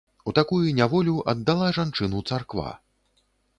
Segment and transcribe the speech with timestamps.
[0.29, 2.69] У такую няволю аддала жанчыну царква.